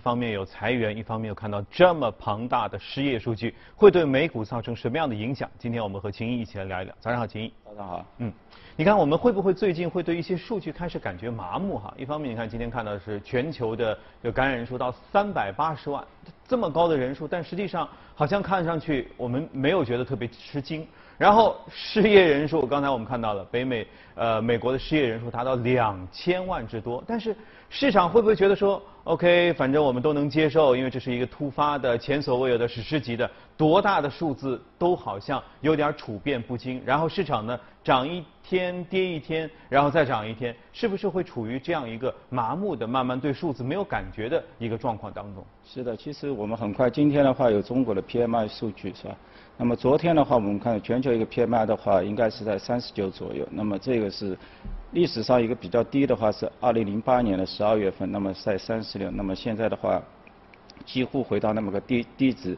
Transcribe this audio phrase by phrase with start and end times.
[0.00, 5.48] 方面有裁员，一方面又看到这么庞大的失业数据，会对美股造成什么样的影响？
[5.58, 6.94] 今天我们和秦毅一起来聊一聊。
[6.98, 7.52] 早上好，秦毅。
[7.64, 8.04] 早上好。
[8.18, 8.32] 嗯，
[8.74, 11.94] 你看我们会不会最近会对一些数据开始感觉麻木哈？
[11.96, 16.04] 一方面你看今天看到的是全球的有感染人数到三百八十万，
[16.48, 20.84] 这么高的人数，但实际上好像看上去我们没有觉得特别吃惊。
[21.16, 27.36] 然后失业人数，刚才我们看到了北美呃美国的失业人数达到两千万之多，但是
[27.68, 36.80] 市场会不会觉得说，OK，反正我们都能接受，因为这是一个突发的、前所未有的史诗级的，多大的数字都好像有点处变不惊。
[36.86, 45.44] 然后市场呢涨一天跌一天，然后再涨一天，是不是会处于这样一个麻木的、慢慢对数字没有感觉的一个状况当中？
[45.64, 49.16] 是的，其实我们很快今天的话有中国的 PMI 数据是吧？
[49.62, 53.46] 那么昨天的话，我们看全球一个 PMI 的话，应该是在三十九左右。
[53.50, 54.34] 那么这个是
[54.92, 59.10] 历史上一个比较低的话，是二零零八年的十二月份，那么在三十六。
[59.10, 60.02] 那么现在的话，
[60.86, 62.56] 几乎回到那么个低低值。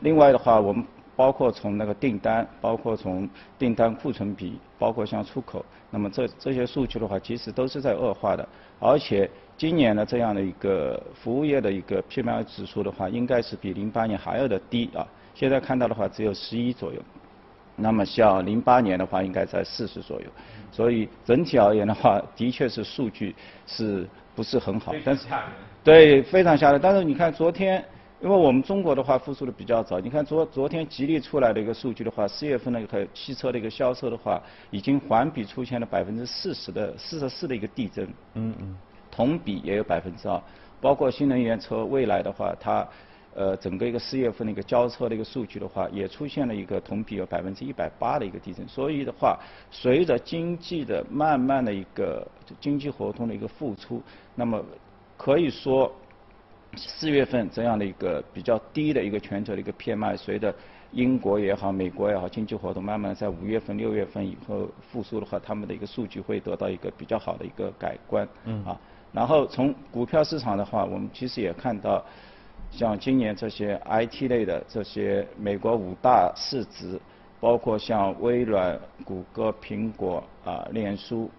[0.00, 0.82] 另外的话，我们
[1.14, 8.48] 包括从那个订单，包括从订单库存比，包括像出口，那么这这些数据的话，其实都是在恶化的。
[8.80, 15.06] 而且今年的这样的一个服务业的一个 PMI 指数的话，应该是比零八年还要的低啊。
[15.38, 17.00] 现在看到的话只有十一左右，
[17.76, 20.26] 那么像零八年的话应该在四十左右，
[20.72, 23.32] 所以整体而言的话，的确是数据
[23.64, 24.92] 是不是很好？
[25.04, 25.28] 但是
[25.84, 26.80] 对，非常吓人。
[26.82, 27.84] 但是你看昨天，
[28.20, 38.04] 因为我们中国的话复苏的比较早，你看昨昨天吉利出来的一个数据的话，四月份那个汽车的一个销售的话，已经环比出现了百分之四十的四十四的一个递增。
[38.34, 38.76] 嗯嗯。
[39.08, 40.42] 同比也有百分之二，
[40.80, 42.84] 包括新能源车未来的话，它。
[43.38, 48.66] 呃，整个一个四月份的一个交车的一个数据的话，也出现了一个同比有百分之一百八的一个递增。
[48.66, 49.38] 所以的话，
[49.70, 52.26] 随着经济的慢慢的一个
[52.60, 54.02] 经济活动的一个复苏，
[54.34, 54.60] 那么
[55.16, 55.88] 可以说
[56.74, 60.52] 四月份这样的一个比较低的一个全球的一个 PMI，随着
[60.90, 68.28] 英国也好、美国也好，经济活动慢慢在五月份、六月份以后复苏的话，他们的一个数据会得到一个比较好的一个改观。
[68.46, 68.64] 嗯。
[68.64, 68.76] 啊，
[69.12, 72.04] 然后从股票市场的话，我们其实也看到。
[72.70, 77.00] 像今年这些 IT 类的这些美国五大市值，
[77.40, 81.30] 包括像微软、谷歌、苹果啊、脸书，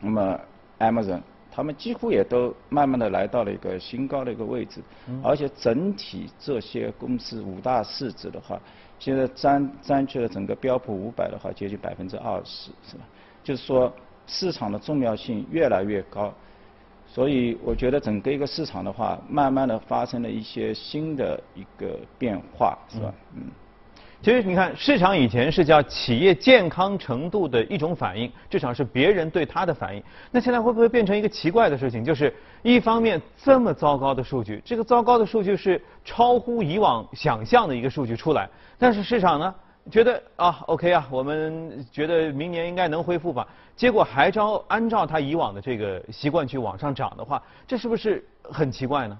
[0.00, 0.40] 那么
[0.78, 4.80] Amazon，他们几乎也都慢慢的来到了一个新高的一个位置，
[5.22, 8.60] 而且整体这些公司五大市值的话，
[8.98, 13.04] 现在占占据了整个标普五百的话，接近百分之二十，是吧？
[13.44, 13.92] 就是说
[14.26, 16.32] 市场的重要性越来越高。
[17.16, 23.10] 所以我觉得整个一个市场的话，慢慢的发生了一些新的一个变化，是吧？
[23.34, 23.44] 嗯。
[24.20, 30.02] 其实你看，市场以前是叫企业健康程度的一种反应，至少是别人对它的反应。
[30.30, 32.04] 那现在会不会变成一个奇怪的事情？
[32.04, 38.46] 就是一方面这么糟糕的数据，这个糟糕的数据是超乎以往想象的一个数据出来，
[38.76, 39.54] 但是市场呢？
[39.90, 43.46] 觉得啊，OK 啊，我们觉得明年应该能恢复吧。
[43.76, 49.16] 结果还照按照他以往的这个习惯去往上涨的话，这是不是很奇怪呢？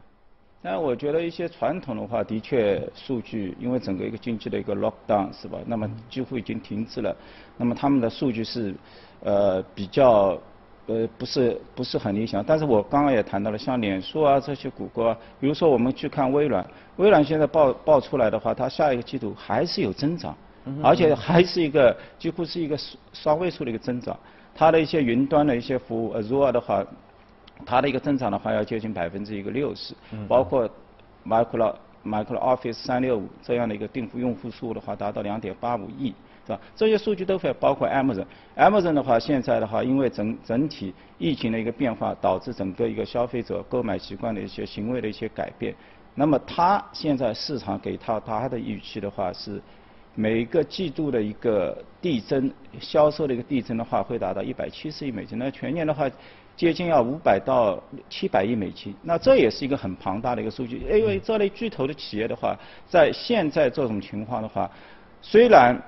[0.63, 5.59] 那我觉得一些传统的话，的确数据，因为整个一个经济的一个 lockdown 是吧？
[5.67, 7.15] 那么几乎已经停滞了。
[7.57, 8.75] 那么他们的数据是
[9.23, 10.37] 呃比较
[10.87, 12.43] 呃不是不是很理想。
[12.43, 16.67] 但是我刚刚也谈到了，像脸书啊这些谷歌，啊比如说我们去看微软，
[16.97, 20.37] 微软现在报报出来的话，它下一个季度还是有增长。
[20.83, 22.77] 而且还是一个几乎是一个
[23.13, 24.19] 双位数的一个增长，
[24.55, 26.85] 它的一些云端的一些服务，Azure 的话，
[27.65, 29.95] 它的一个增长的话要接近百分之一个六十，
[30.27, 30.69] 包括
[31.25, 36.13] Microsoft Office 三六五这样的一个订户用户数的话达到两点八五亿，
[36.47, 36.61] 是吧？
[36.75, 45.73] 这些数据都会包括 Amazon，Amazon 的话现在的话，因为整整体疫情的一个变化，导致整个一个消费者购买习惯的一些行为的一些改变，
[46.15, 49.63] 那么它现在市场给它它的预期的话是。
[50.19, 52.51] 每个季度的一个递增
[52.81, 55.39] 销售的一个递增的话，会达到一百七十亿美金。
[55.39, 56.11] 那全年的话，
[56.57, 57.79] 接近要五百到
[58.09, 58.95] 七百亿美金。
[59.03, 60.79] 那这也是一个很庞大的一个数据。
[60.91, 62.59] 因为这类巨头的企业的话，
[62.89, 64.71] 在现在这种情况的话，
[65.21, 65.79] 虽然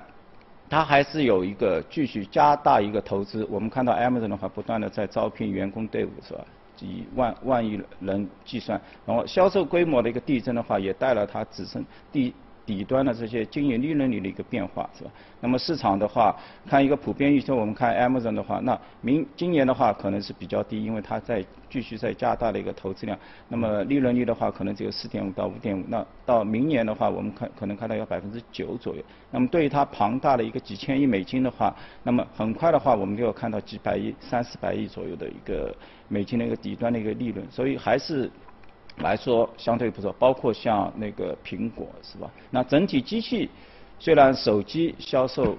[0.69, 3.43] 它还是有一个继续加大一个投资。
[3.49, 6.45] 我们看到 Amazon 的话，不断的在招聘员工队伍，是吧？
[6.81, 8.79] 以万万亿人计算。
[9.07, 12.31] 然后销售规模的一个递增的话，也带来它自身第。
[12.69, 15.09] 底端的这些经营利润率的一个变化是吧？
[15.41, 16.35] 那么市场的话，
[16.67, 23.17] 看一个普遍预测，我们看 Amazon 的话，那明今年的话可能是比较低，因为它在继续在加大的一个投资量。
[23.47, 25.83] 那么利润率的话，可能只有四点五到五点五。
[25.87, 29.01] 那到明年的话，我们看可能看到要百分之九左右。
[29.31, 35.75] 那么对于它庞大的一个几千亿美金的话，那么很快的话，我们就要看到几百亿、三四百亿左右的一个
[36.07, 37.43] 美金的一个底端的一个利润。
[37.49, 38.29] 所以还是。
[38.99, 42.29] 来说相对不错，包括像那个苹果是吧？
[42.51, 43.49] 那整体机器
[43.97, 45.57] 虽然手机销售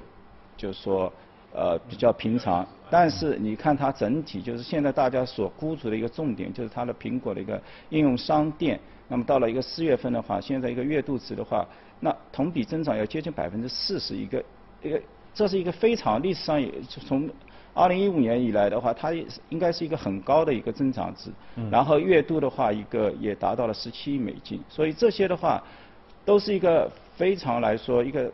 [0.56, 1.12] 就是说
[1.52, 8.78] 呃比较平常，但是你看它整体就是现在大家所关注的一个重点，就是它的苹果的一个应用商店。
[9.08, 11.66] 那么到了一个四月份的话，现在一个月度值的话，
[12.00, 14.44] 那同比增长要接近百分之四十，一个
[14.82, 15.00] 一个
[15.34, 17.28] 这是一个非常历史上也从。
[17.72, 19.12] 二零一五年以来的话，它
[19.48, 21.30] 应该是一个很高的一个增长值，
[21.70, 25.62] 然后月度的话，一个也达到了十七亿美金，所以这些的话，
[26.24, 28.30] 都是一个非常来说一个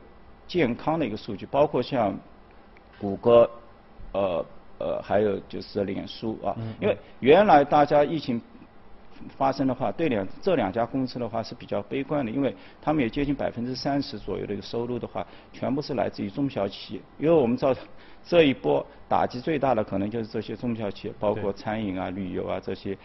[0.47, 2.19] 健康的一个数据，包括像
[2.99, 3.49] 谷歌，
[4.13, 4.45] 呃
[4.79, 8.41] 呃，还有就是脸书啊，因为原来大家疫情。
[9.37, 17.01] 发生的话，对两这两家公司的话是比较悲观的，因为他们也接近百分之三十左右的一个收入的话，全部是来自于中小企业。
[17.19, 17.75] 因为我们知道
[18.25, 22.97] 这一波打击最大的可能就是这些中小企业，包括餐饮啊、旅游啊这些，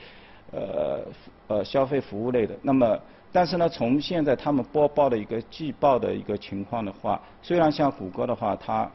[0.52, 1.02] 呃
[1.48, 2.56] 呃消费服务类的。
[2.62, 3.00] 那么，
[3.31, 8.90] 但是呢，从现在他们播报的一个季报的一个情况的话，虽然像谷歌的话，它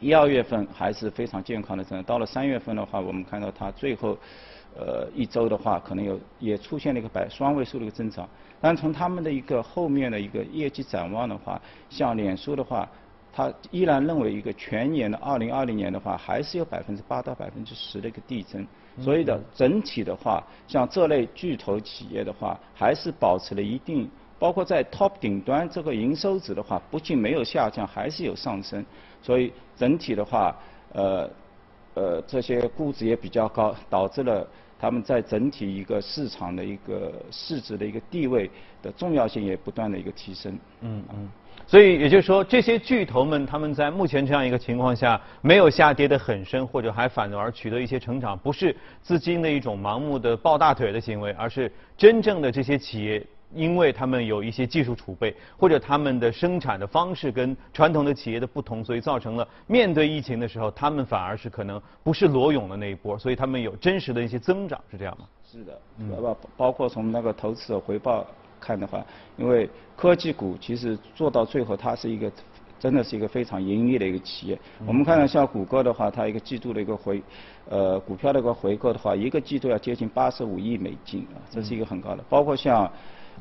[0.00, 4.18] 一二月份还是非常健康的增长，到了三月份的话，我们看到它最后。
[4.76, 8.28] 呃，一周的话，可能有也出现了一个百双位数的一个增长。
[8.60, 12.88] 但从他们的一个后面的一个业绩展望的话，像脸书的话，
[13.32, 18.66] 它依然认为一个全年的二零二零年的话，还是有百分之八到百分之十的一个递增。
[19.00, 28.84] 所以的整体的话，像这类巨头企业的话，还是保持了一定，包括在 top 顶端这个营收值的话，不仅没有下降，还是有上升。
[29.20, 30.56] 所以整体的话，
[30.92, 31.28] 呃
[31.94, 34.46] 呃，这些估值也比较高，导致了。
[34.76, 38.50] 他们在整体一个市场的一个市值的一个地位
[38.82, 40.58] 的重要性也不断的一个提升。
[40.82, 41.28] 嗯嗯。
[41.66, 53.24] 所以也就是说，这些巨头们他们在目前这样一个情况下没有下跌的很深，或者还反而取得一些成长，不是资金的一种盲目的抱大腿的行为，而是真正的这些企业。
[53.54, 65.26] 因为他们有一些技术储备，或者他们的生产的方式跟传统的企业的不同，所以造成了面对疫情的时候，他们反而是可能不是裸泳的那一波，所以他们有真实的一些增长，是这样吗？
[65.50, 65.78] 是的，
[66.20, 68.26] 包包括从那个投资者回报
[68.60, 69.04] 看的话，
[69.36, 72.32] 因为科技股其实做到最后，它是一个
[72.80, 74.58] 真的是一个非常盈利的一个企业。
[74.86, 77.22] 我们看到像谷歌的话，它一个季度的一个回
[77.68, 82.24] 呃股票的一个回购的话，一个季度要接近八十五亿美金啊，这是一个很高的。
[82.28, 82.90] 包括像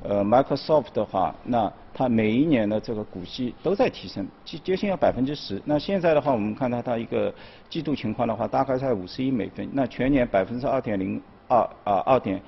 [0.02, 5.62] 呃，Microsoft 的话，那它每一年的这个股息都在提升，接接近要百分之十。
[5.64, 7.34] 那现在的话，我们看到它一个
[7.70, 9.70] 季度情况的话，大概在五十亿美分。
[9.72, 12.42] 那全年百分之二点零二啊，二点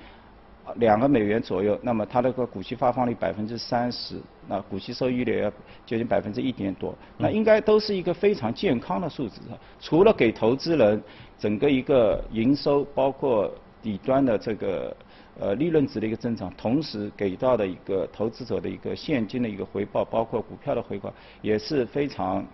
[0.75, 1.79] 两个美元左右。
[1.81, 4.19] 那么它那个股息发放率百分之三十，
[4.49, 5.49] 那股息收益率要
[5.85, 6.93] 接近百分之一点多。
[7.17, 9.39] 那应该都是一个非常健康的数字。
[9.79, 11.01] 除了给投资人
[11.39, 13.49] 整个一个营收，包括
[13.81, 14.93] 底端的这个。
[15.37, 22.45] 呃，利润值的一个增长，同时给到的一个投资者的一个现金的一个回报，包括股票的回报，也是非常，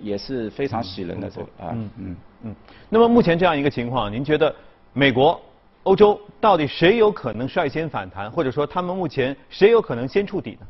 [0.00, 1.70] 也是非常喜人的这个啊。
[1.72, 2.56] 嗯嗯嗯。
[2.88, 4.52] 那么目前这样一个情况，您觉得
[4.92, 5.40] 美国、
[5.84, 10.66] 欧洲到底谁有可能率先反弹，或者说他们目前谁有可能先触底呢？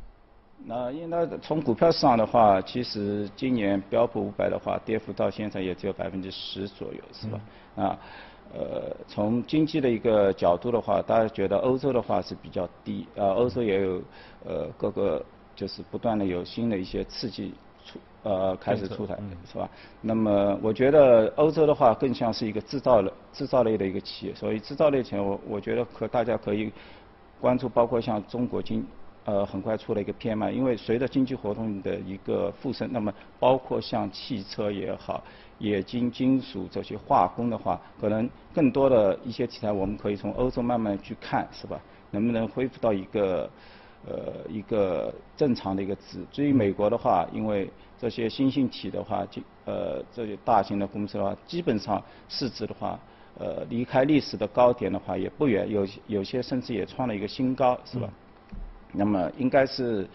[0.64, 7.40] 那因为从股票市场的话，其实今年标普五百的话，跌幅到现在也只有百分之十左右，是吧？
[7.76, 7.98] 啊。
[8.54, 14.02] 呃，从经济的一个角度的话，大家觉得欧洲的话是比较低，呃，欧洲也有
[14.44, 15.24] 呃各个
[15.56, 19.18] 就是不断的有新的一些刺激出呃开始出台，
[19.50, 19.66] 是吧？
[20.02, 26.70] 那么我觉得欧洲的话更像是一个制造类制造类的一个企业，所以制造类企业我我觉得可大家可以
[27.40, 28.86] 关注，包括像中国经
[29.24, 35.24] 呃很快出了一个 PMI，因为随着经济活动的一个复生，那么包括像汽车也好。
[35.62, 41.80] 冶金、金属这些化工的话，可能更多的一些题材，我们可以从欧洲慢慢去看，是吧？
[42.10, 43.48] 能不能恢复到一个
[44.06, 46.18] 呃一个正常的一个值？
[46.30, 52.98] 至于美国的话，因为这些新兴体的话，就呃这些大型的公司的话，基本上市值的话，
[53.38, 58.08] 呃离开历史的高点的话也不远，有有些甚至也创了一个新高，是吧？
[58.92, 60.06] 那么应该是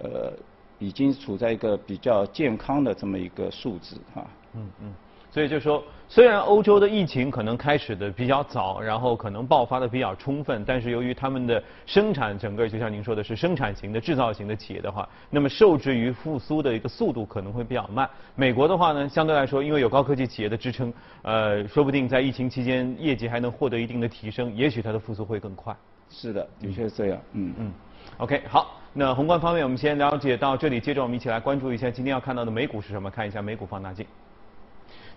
[0.00, 0.32] 呃
[0.78, 4.26] 已经处在一个比较健康的这么一个数值哈。
[4.54, 4.92] 嗯嗯，
[5.30, 18.08] 所以就说，虽然欧洲的疫情可能开始的比较早，然后可能爆发的比较充分，但是由于他们的生产整个就像您说的是生产型的制造型的企业的话，那么受制于复苏的一个速度可能会比较慢。
[18.34, 20.92] 美国的话呢，相对来说，因为有高科技企业的支撑，
[21.22, 25.76] 呃，说不定在疫情期间业绩还能获得一定的提升，也许它的复苏会更快。
[26.10, 27.18] 是的，的确是这样。
[27.34, 27.72] 嗯嗯。
[28.16, 34.04] OK，好，那宏观方面我们先了解到这里，接着我们一起来关注一下今天要看到的美股是什么，看一下美股放大镜。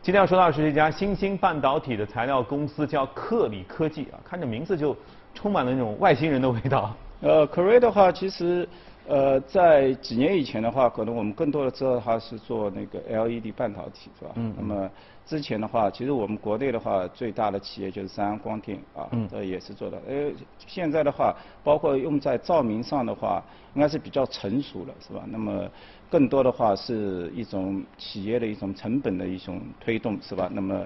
[0.03, 4.93] 今天要说到的是一家新兴半导体的材料公司，叫克里科技啊，看着名字就
[5.33, 6.93] 充满了那种外星人的味道。
[7.21, 8.67] 呃，科瑞的话，其实
[9.07, 14.31] 呃在几年以前的话，可能我们更多的知道它是做那个 LED 半导体，是吧？
[14.35, 14.53] 嗯。
[14.57, 14.89] 那么
[15.25, 20.01] 之前的话，其实我们国内的话，最大的企业就是三安光电啊，这也是做的。
[20.07, 20.31] 呃，
[20.67, 23.43] 现在的话，包括用在照明上的话，
[23.75, 25.23] 应该是比较成熟了，是吧？
[25.27, 25.69] 那么
[26.09, 30.49] 更多的话是一种企业的一种成本的一种推动，是吧？
[30.53, 30.85] 那么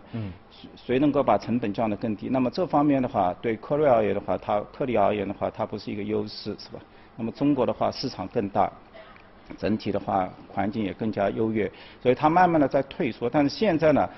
[0.76, 2.30] 谁能够把成本降得更低？
[2.30, 6.80] 那么这方面的话，对科瑞而言的话，它科力而言的话，它不是一个优势，是吧？
[7.18, 8.72] 那么中国的话，市场更大。
[9.58, 11.72] 整体的话，环境也更加优越，
[12.04, 13.30] 所以它慢慢的在退缩。
[13.30, 14.10] 但是现在呢，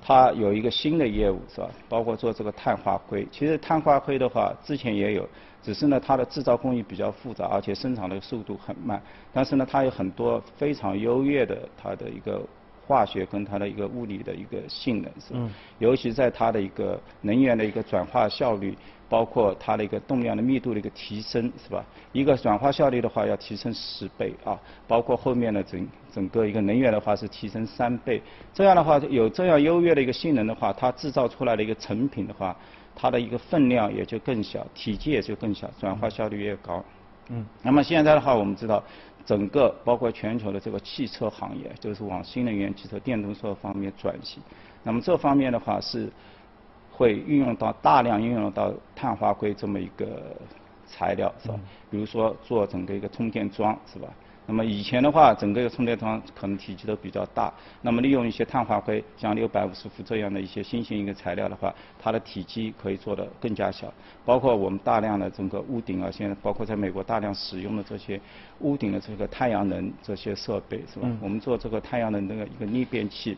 [0.00, 1.68] 它有一个新的业务，是吧？
[1.88, 3.26] 包括做这个碳化硅。
[3.32, 5.28] 其实碳化硅的话，之前也有，
[5.60, 9.02] 只是呢它的制造工艺比较复杂，而且生产的速度很慢。
[9.32, 12.40] 但是呢，它有很多非常优越的它的一个
[12.86, 15.40] 化学跟它的一个物理的一个性能，是吧？
[15.78, 18.76] 尤其在它的一个能源的一个转化效率。
[19.08, 21.84] 包括它的一个动量的密度的一个提升，是吧？
[22.10, 28.20] 一个转化效率的话要提升十倍啊，包括后面的整整个一个能源的话是提升三倍。
[28.52, 32.56] 这样的话有这样优越的一个性能的话，它制造出来的一个成品的话，
[32.96, 36.84] 它的一个分量也就更小，体积也就更小，转化效率越高。
[37.28, 37.46] 嗯。
[37.62, 38.82] 那么现在的话，我们知道，
[39.26, 44.42] 整个包括全球的这个汽车行业，就是往新能源汽车、电动车方面转型。
[44.82, 46.10] 那么这方面的话是。
[46.98, 50.34] 会运用到大量运用到碳化硅这么一个
[50.86, 51.60] 材料是吧？
[51.90, 54.08] 比如说做整个一个充电桩是吧？
[54.48, 63.92] 那么以前的话，整个一个充电桩可能体积都比较大，那么利用一些碳化硅，像六百五十伏这样的一些新型一个材料的话，它的体积可以做得更加小。
[64.24, 68.20] 包括我们大量的整个屋顶啊，现在包括在美国大量使用的这些
[68.60, 71.08] 屋顶的这个太阳能这些设备是吧？
[71.20, 73.36] 我们做这个太阳能的一个逆变器。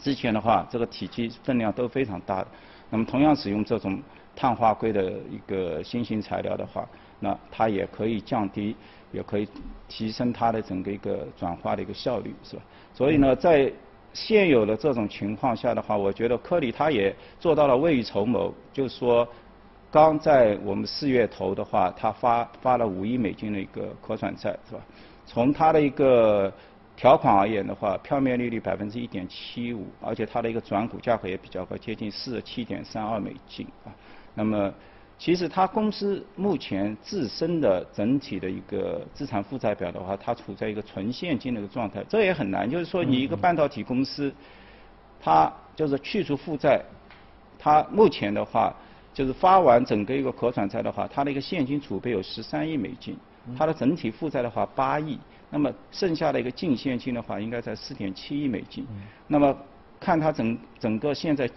[0.00, 2.48] 之前的话，这个体积分量都非常大的。
[2.90, 4.00] 那么同样使用这种
[4.36, 6.86] 碳化硅的一个新型材料的话，
[7.18, 8.76] 那它也可以降低，
[9.12, 9.48] 也可以
[9.88, 12.62] 提升它的整个一个转化的一个效率，是吧？
[12.94, 13.72] 所以呢，在
[14.12, 19.26] 现有的这种情况下的话，我觉得科里它也做到了未雨绸缪，就是说，
[19.90, 24.80] 刚在我们四月头的话，它发发了五亿美金的一个可转债，是吧？
[25.26, 26.52] 从它的一个
[26.96, 33.92] 条款而言的话，票面利率百分之一点七五，而且它的一个转股价格也比较高，接近四十七点三二美金啊。
[34.34, 34.72] 那么，
[35.18, 42.70] 其实它公司目前自身的整体的一个资产负债表的话，它处在一个纯现金的一个状态，这也很难。
[42.70, 44.32] 就是说，你一个半导体公司，
[45.20, 46.80] 它就是去除负债，
[47.58, 48.72] 它目前的话，
[49.12, 53.16] 就是发完整个一个可转债的话，它的一个现金储备有十三亿美金，
[53.56, 55.18] 它的整体负债的话八亿。
[55.50, 58.86] 那么剩下的一个净现金的话，应该在四点七亿美金。
[59.26, 59.56] 那么
[59.98, 61.50] 看它整整个现在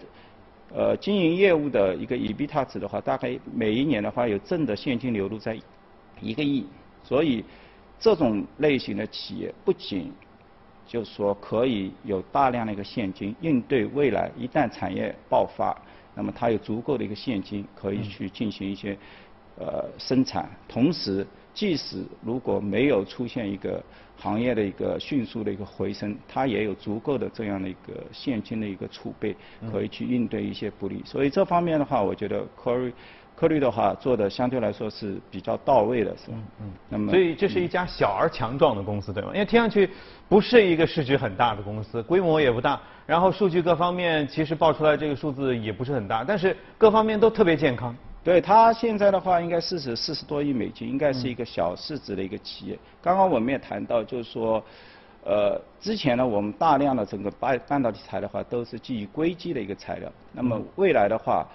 [0.74, 5.56] 呃经营业务的一个 EBITDA 值的话，大概每一年的话有正的现金流入在
[6.20, 6.66] 一个亿。
[7.04, 7.44] 所以
[7.98, 10.12] 这种类型的企业不仅
[10.86, 15.76] 就是说可以有大量的一个现金应对未来一旦产业爆发，
[16.14, 18.96] 那么它有足够的一个现金可以去进行一些
[19.58, 21.26] 呃生产，同时。
[21.54, 23.82] 即使如果没有出现一个
[24.16, 29.36] 行业的一个迅速的一个回升，它也有足够的这样的一个现金的一个储备，
[29.70, 31.02] 可以去应对一些不利。
[31.04, 32.92] 所以这方面的话，我觉得科瑞
[33.34, 36.36] 科瑞的话做的相对来说是比较到位的，是吧？
[36.60, 36.70] 嗯。
[36.88, 39.30] 那么，所以这是一家小而强壮的公司，对吗？
[39.32, 39.88] 因为听上去
[40.28, 47.96] 不是一个市值很大的公司，规模也不大，然后数据各方面其实报出来这个数字也不是很大，但是各方面都特别健康。
[48.24, 52.78] 对它现在的话，应该市值四十多亿美金，应该是一个小市值的一个企业。
[53.02, 54.62] 刚刚我们也谈到，就是说，
[55.24, 60.10] 呃，之前呢，我们大量的整个半半导体材料的话，都是基于硅基的一个材料。
[60.32, 61.46] 那么未来的话，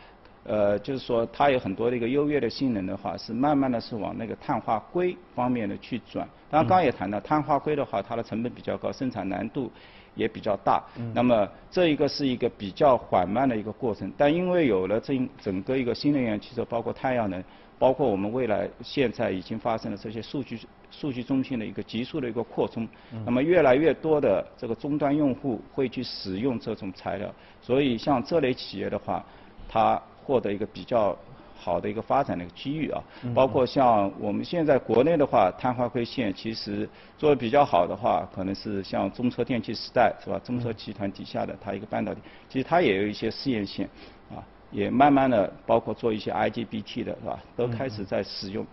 [0.48, 6.28] 呃，就是说它有很多的一个优越的性能的话，是慢慢的是往那个碳化硅方面的去转。
[6.50, 9.72] 当然，刚刚也谈到碳化硅的话，它的成本比较高，生产难度。
[10.16, 17.44] 也比较大，那么这一个是一个比较缓慢的一个过程，但因为有了这整个一个新能源汽车，包括太阳能，
[17.78, 22.88] 包括我们未来现在已经发生了这些数据数据中心的一个急速的一个扩充，
[23.28, 29.24] 那么越来越多的这个终端用户会去使用这种材料，所以像这类企业的话，
[29.70, 31.18] 它获得一个比较。
[31.60, 33.04] 好的一个发展的一个机遇啊，
[33.34, 40.40] 包括像我们现在国内的话，碳化硅线其实做的比较好的话，可能是像中车电气时代是吧？
[40.44, 43.90] 中车集团底下的它一个半导体，其实它也有一些试验线，
[44.30, 44.38] 啊，
[44.72, 47.40] 也慢慢的包括做一些 IGBT 的是吧？
[47.56, 48.66] 都开始在使用。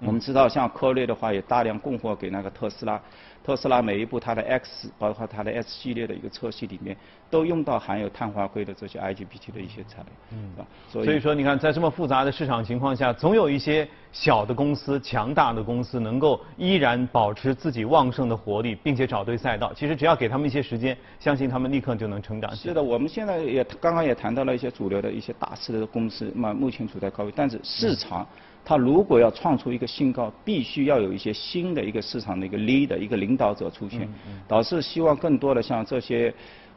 [0.00, 3.00] 我们知道，像科瑞的话，也大量供货给那个特斯拉。
[3.44, 6.96] 特斯拉每一部它的 X，包括它的 S 系列的一个车系里面，
[7.30, 10.06] 都用到含有碳化硅的这些 IGBT 的一些材料。
[10.32, 10.52] 嗯。
[10.90, 19.72] 所以说，你看，在这么复杂的市场情况下，总有一些小的公司、强大的公司能够依然保持自己旺盛的活力，并且找对赛道。
[19.72, 22.54] 其实只要给他们一些时间，相信他们立刻就能成长。
[22.54, 28.26] 是的，我们现在也刚刚也谈到了一些主流的一些大势的公司，那目前处在高位，但是市场。
[28.64, 34.08] 它如果要创出一个新高，必须要有一些新的一个市场的一个 leader 一个领导者出现，
[34.46, 36.32] 导致希望更多的像这些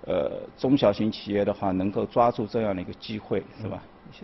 [0.06, 3.84] 呃中小型企业的话，能够抓住这样的一个机会，是吧？